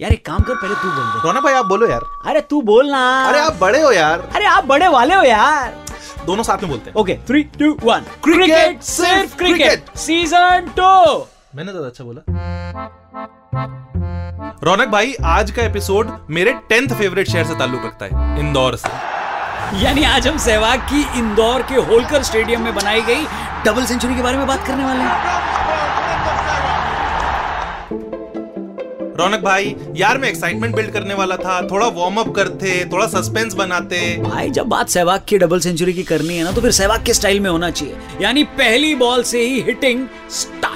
[0.00, 2.60] यार एक काम कर पहले तू बोल दे। रौनक भाई आप बोलो यार। अरे तू
[2.62, 5.72] बोल ना। अरे आप बड़े हो यार। अरे आप बड़े वाले हो यार।
[6.26, 10.90] दोनों साथ में बोलते हैं। Okay three two one Cricket, सिर्फ़ क्रिकेट सीज़न टू
[11.56, 12.20] मैंने ज़्यादा अच्छा बोला।
[14.64, 18.88] रौनक भाई आज का एपिसोड मेरे टेंथ फेवरेट शहर से ताल्लुक रखता है इंदौर से।
[19.84, 23.26] यानी आज हम सहवाग की इंदौर के होलकर स्टेडियम में बनाई गई
[23.64, 25.55] डबल सेंचुरी के बारे में बात करने वाले हैं।
[29.18, 33.54] रौनक भाई यार मैं एक्साइटमेंट बिल्ड करने वाला था थोड़ा वार्म अप करते थोड़ा सस्पेंस
[33.54, 37.04] बनाते। भाई जब बात सहवाग की डबल सेंचुरी की करनी है ना तो फिर सहवाग
[37.04, 40.74] के स्टाइल में होना चाहिए। यानी पहली बॉल से ही हिटिंग स्टार्ट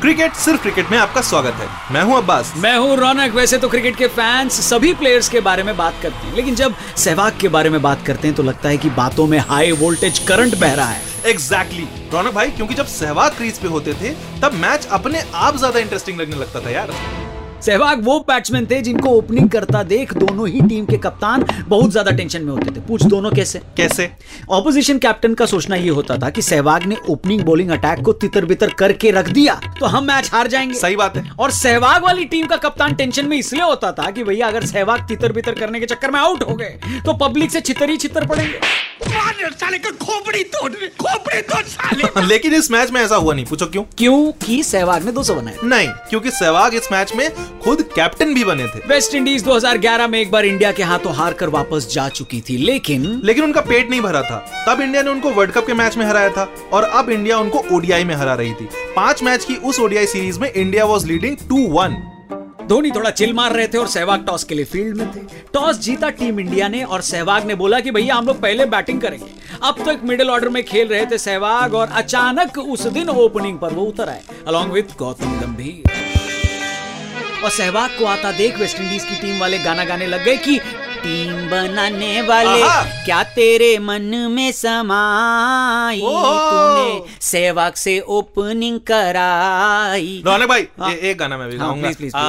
[0.00, 3.68] क्रिकेट सिर्फ़ क्रिकेट में आपका स्वागत है। मैं हूँ अब्बास। मैं हूँ रौनक। वैसे तो
[3.68, 7.48] क्रिकेट के फैंस सभी प्लेयर्स के बारे में बात करते हैं लेकिन जब सहवाग के
[7.48, 10.74] बारे में बात करते हैं तो लगता है कि बातों में हाई वोल्टेज करंट बह
[10.74, 12.12] रहा है। Exactly exactly.
[12.14, 16.20] रौनक भाई क्योंकि जब सहवाग क्रीज पे होते थे तब मैच अपने आप ज़्यादा इंटरेस्टिंग
[16.20, 16.94] लगने लगता था यार।
[17.62, 22.10] सहवाग वो बैट्समैन थे जिनको ओपनिंग करता देख दोनों ही टीम के कप्तान बहुत ज़्यादा
[22.10, 23.60] टेंशन में होते थे। पूछ दोनों कैसे?
[23.76, 24.08] कैसे?
[24.50, 28.44] ऑपोजिशन कैप्टन का सोचना ये होता था कि सहवाग ने ओपनिंग बॉलिंग अटैक को तितर
[28.44, 32.24] बितर करके रख दिया तो हम मैच हार जाएँगे। सही बात है। और सहवाग वाली
[32.26, 35.80] टीम का कप्तान टेंशन में इसलिए होता था कि भैया अगर सहवाग तितर बितर करने
[35.80, 38.60] के चक्कर में आउट हो गए तो पब्लिक से छितर ही छितर पड़ेंगे।
[39.08, 43.66] साले का खोपड़ी तोड़ खोपड़ी तोड़ साले लेकिन इस मैच में ऐसा हुआ नहीं। पूछो
[43.66, 43.82] क्यों?
[43.98, 48.66] क्योंकि सहवाग ने 200 बनाए। नहीं क्योंकि सहवाग इस मैच में खुद कैप्टन भी बने
[48.66, 52.40] थे। वेस्ट इंडीज 2011 में एक बार इंडिया के हाथों हार कर वापस जा चुकी
[52.40, 55.74] थी लेकिन लेकिन उनका पेट नहीं भरा था। तब इंडिया ने उनको वर्ल्ड कप के
[55.74, 59.44] मैच में हराया था और अब इंडिया उनको ओडीआई में हरा रही थी। पाँच मैच
[59.44, 62.02] की उस ओडीआई सीरीज़ में India was leading two one
[62.68, 65.20] Dhoni थोड़ा चिल मार रहे थे और सहवाग टॉस के लिए फ़ील्ड में थे।
[65.54, 69.00] टॉस जीता टीम इंडिया ने और सहवाग ने बोला कि भैया, हम लोग पहले बैटिंग
[69.00, 69.26] करेंगे।
[69.62, 73.58] अब तो एक मिडिल ऑर्डर में खेल रहे थे सहवाग और अचानक उस दिन ओपनिंग
[73.58, 75.94] पर वो उतर आए अलॉन्ग विद गौतम गंभीर।
[77.44, 80.58] और सहवाग को आता देख वेस्ट इंडीज की टीम वाले गाना गाने लग गए कि
[81.06, 82.62] टीम बनाने वाले
[83.04, 90.22] क्या तेरे मन में समाई तूने सहवाग से ओपनिंग कराई?
[90.26, 92.22] रौनक भाई हाँ। ए, एक गाना मैं भी हाँ, गाऊँगा। please, आ,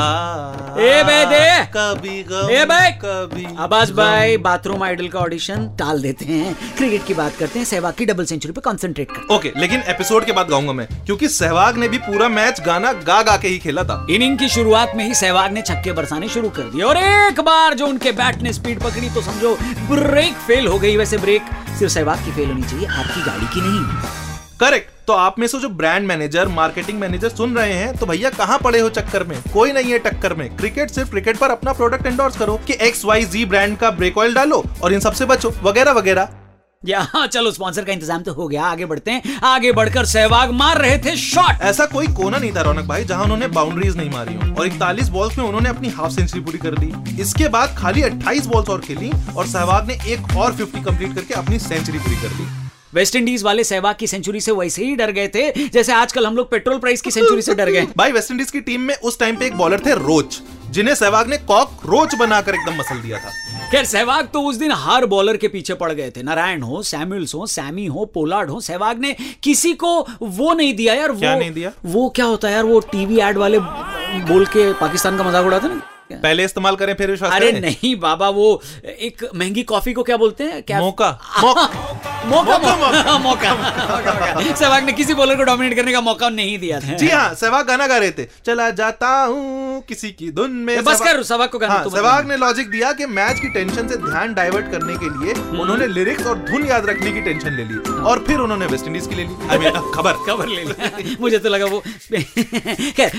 [0.79, 2.19] ए बे दे। कभी
[2.55, 7.35] ए भाई कभी गम। भाई बाथरूम आइडल का ऑडिशन टाल देते हैं। क्रिकेट की बात
[7.39, 10.73] करते हैं सहवाग की डबल सेंचुरी पे कंसंट्रेट करते ओके लेकिन एपिसोड के बाद गाऊँगा
[10.73, 14.37] मैं क्योंकि सहवाग ने भी पूरा मैच गाना गा गा के ही खेला था। इनिंग
[14.39, 17.87] की शुरुआत में ही सहवाग ने छक्के बरसाने शुरू कर दिए। और एक बार जो
[17.87, 19.55] उनके बैट ने स्पीड पकड़ी तो समझो
[19.89, 21.41] ब्रेक फेल हो गई। वैसे ब्रेक
[21.79, 25.59] सिर्फ़ सहवाग की फेल होनी चाहिए, आपकी गाड़ी की नहीं। करेक्ट तो आप में से
[25.59, 29.37] जो ब्रांड मैनेजर, मार्केटिंग मैनेजर सुन रहे हैं तो भैया कहाँ पड़े हो चक्कर में?
[29.53, 33.05] कोई नहीं है टक्कर में। क्रिकेट सिर्फ़ क्रिकेट पर अपना प्रोडक्ट एंडोर्स करो कि एक्स
[33.05, 36.29] वाई जी ब्रांड का ब्रेक ऑयल डालो और इन सबसे बचो, वगैरह वगैरह।
[36.83, 40.51] या हाँ, चलो स्पॉन्सर का इंतज़ाम तो हो गया आगे बढ़ते हैं। आगे बढ़कर सहवाग
[40.53, 44.09] मार रहे थे शॉट ऐसा कोई कोना नहीं था रौनक भाई जहाँ उन्होंने बाउंड्रीज नहीं
[44.09, 47.75] मारी हो। और 41 बॉल्स में उन्होंने अपनी हाफ़ सेंचुरी पूरी कर दी इसके बाद
[47.77, 51.97] खाली 28 बॉल्स और खेली और सहवाग ने एक और 50 कंप्लीट करके अपनी सेंचुरी
[51.97, 52.47] पूरी कर दी
[52.93, 56.35] वेस्ट इंडीज वाले सहवाग की सेंचुरी से वैसे ही डर गए थे जैसे आजकल हम
[56.35, 59.19] लोग पेट्रोल प्राइस की सेंचुरी से डर गए भाई वेस्ट इंडीज की टीम में उस
[59.19, 63.17] टाइम पे एक बॉलर थे रोच जिन्हें सहवाग ने कॉक रोच बनाकर एकदम मसल दिया
[63.17, 63.31] था।
[63.71, 67.33] खैर सहवाग तो उस दिन हर बॉलर के पीछे पड़ गए थे नारायण हो सैम्यूल्स
[67.35, 69.89] हो सैमी हो पोलार्ड हो सहवाग ने किसी को
[70.21, 71.71] वो नहीं दिया यार क्या वो नहीं दिया?
[71.85, 73.59] वो क्या होता है यार वो टीवी एड वाले
[74.31, 75.81] बोल के पाकिस्तान का मज़ाक उड़ाते ना
[76.11, 80.43] पहले इस्तेमाल करें फिर विश्वास अरे नहीं बाबा वो एक महँगी कॉफ़ी को क्या बोलते
[80.43, 80.61] हैं?
[80.63, 81.09] क्या मौका।
[82.27, 87.09] मौका। मौका। सहवाग ने किसी बॉलर को डोमिनेट करने का मौका नहीं दिया था। जी
[87.09, 91.23] हाँ सहवाग गाना गा रहे थे। चला जाता हूँ किसी की धुन में। बस कर
[91.23, 94.33] सहवाग को गाना हाँ, तो सहवाग ने लॉजिक दिया कि मैच की टेंशन से ध्यान
[94.33, 97.77] डाइवर्ट करने के लिए हम्म। उन्होंने लिरिक्स और धुन याद रखने की टेंशन ले ली
[98.01, 99.29] और फिर उन्होंने वेस्ट इंडीज की ले ली।
[99.95, 101.83] खबर। खबर ले लिया मुझे तो लगा वो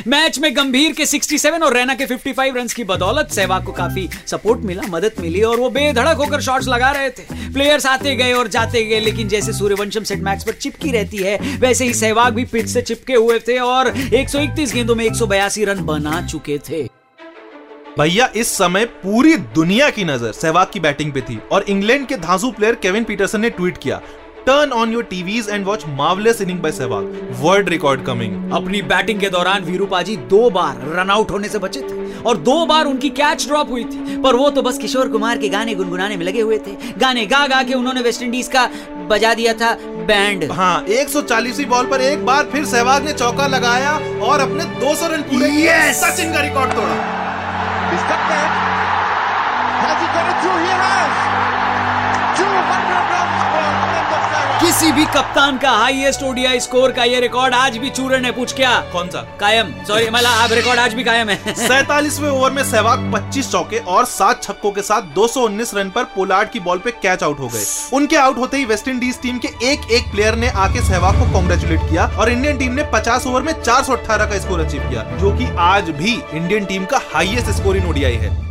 [0.07, 4.09] मैच में गंभीर के 67 और रैना के 55 रन्स की बदौलत सहवाग को काफ़ी
[4.27, 8.33] सपोर्ट मिला, मदद मिली और वो बेधड़क होकर शॉट्स लगा रहे थे। प्लेयर्स आते गए
[8.33, 12.35] और जाते गए, लेकिन जैसे सूर्यवंशम सेट मैच पर चिपकी रहती है, वैसे ही सहवाग
[12.35, 16.83] भी पिच से चिपके हुए थे और 131 गेंदों में 182 रन बना चुके थे।
[17.99, 22.17] भैया, इस समय पूरी दुनिया की नज़र सहवाग की बैटिंग पे थी और इंग्लैंड के
[22.19, 24.01] धांसू प्लेयर केविन पीटरसन ने ट्वीट किया।
[24.49, 27.07] Turn on your TVs and watch marvellous inning by Sehwag
[27.41, 31.81] world record coming अपनी बैटिंग के दौरान वीरूपाजी दो बार रन आउट होने से बचे
[31.81, 35.39] थे और दो बार उनकी कैच ड्रॉप हुई थी पर वो तो बस किशोर कुमार
[35.39, 38.69] के गाने गुनगुनाने में लगे हुए थे गाने गा गा के उन्होंने वेस्ट इंडीज का
[39.11, 39.73] बजा दिया था
[40.09, 43.93] बैंड हाँ 140वीं बॉल पर एक बार फिर सहवाग ने चौका लगाया
[44.29, 46.03] और अपने 200 रन पूरे किए Yes!
[46.05, 46.97] सचिन का रिकॉर्ड तोड़ा
[47.91, 48.03] He's.
[49.81, 50.59] Has he got it through?
[50.61, 51.13] He has.
[52.39, 53.08] 200
[54.61, 58.53] किसी भी कप्तान का हाईएस्ट ओडीआई स्कोर का ये रिकॉर्ड आज भी चूरन है पूछ
[58.53, 58.71] क्या?
[58.93, 59.21] कौन सा?
[59.41, 63.79] कायम। सॉरी मतलब अब रिकॉर्ड आज भी कायम है। सैतालीसवें ओवर में सहवाग 25 चौके
[63.79, 67.49] और सात छक्कों के साथ 219 रन पर पोलार्ड की बॉल पे कैच आउट हो
[67.49, 71.21] गए। उनके आउट होते ही वेस्ट इंडीज टीम के एक एक प्लेयर ने आके सहवाग
[71.21, 75.03] को कॉन्ग्रेचुलेट किया और इंडियन टीम ने 50 ओवर में 418 का स्कोर अचीव किया
[75.19, 78.48] जो की आज भी इंडियन टीम का हाइएस्ट स्कोर इन ओडीआई है।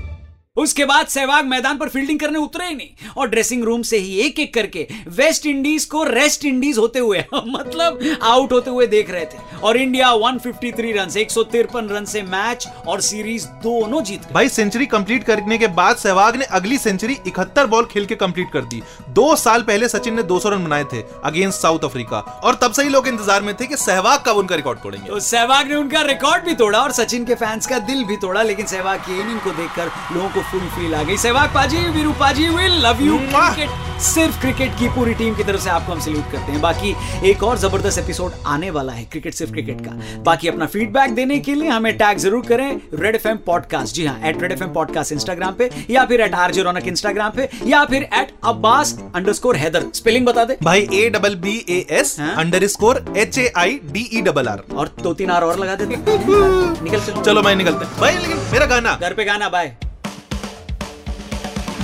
[0.58, 4.18] उसके बाद सहवाग मैदान पर फील्डिंग करने उतरे ही नहीं। और ड्रेसिंग रूम से ही
[4.20, 4.88] एक एक करके
[5.18, 9.78] वेस्ट इंडीज को रेस्ट इंडीज होते हुए मतलब आउट होते हुए देख रहे थे। और
[9.78, 14.86] इंडिया 153 रन से एक रन से मैच और सीरीज़ दोनों जीत गए। भाई सेंचुरी
[14.86, 18.82] कंप्लीट करने के बाद सहवाग ने अगली सेंचुरी इकहत्तर बॉल खेल के कंप्लीट कर दी।
[19.10, 22.84] दो साल पहले सचिन ने 200 रन बनाए थे अगेंस्ट साउथ अफ्रीका और तब से
[22.84, 26.02] ही लोग इंतज़ार में थे कि सहवाग कब उनका रिकॉर्ड तोड़ेंगे। तो सहवाग ने उनका
[26.04, 29.40] रिकॉर्ड भी तोड़ा और सचिन के फैंस का दिल भी तोड़ा लेकिन सहवाग की इनिंग
[29.40, 33.18] को देखकर लोगों को फुल फील आ गई। Sehwag paaji Viru paaji will love you
[33.28, 36.96] cricket सिर्फ़ क्रिकेट की पूरी टीम की तरफ़ से आपको हम सल्यूट करते हैं। बाकी
[37.30, 39.92] एक और ज़बरदस्त एपिसोड आने वाला है क्रिकेट सिर्फ़ क्रिकेट का।
[40.24, 44.20] बाकी अपना फीडबैक देने के लिए हमें टैग ज़रूर करें रेड एफ़ पॉडकास्ट जी हाँ
[44.26, 48.04] at red F podcast Instagram पे या फिर एट आरजे रौनक इंस्टाग्राम पे या फिर
[48.14, 52.16] at Abbas underscore Haider spelling बता दे। भाई A double B A S?
[52.68, 55.96] Underscore H A I D E double R और दो तीन आर और लगा देते
[56.84, 59.76] निकल चलो। भाई निकलते भाई लेकिन मेरा गाना। घर पे गाना by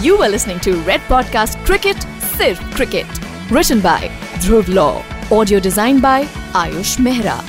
[0.03, 1.95] You were listening to Red Podcast Cricket,
[2.35, 3.07] Sirf Cricket.
[3.49, 4.09] Written by
[4.43, 5.01] Dhruv Law.
[5.31, 7.41] Audio designed by Ayush Mehra.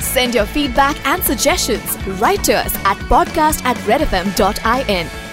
[0.00, 5.25] Send your feedback and suggestions right to us at podcast at redfm.in.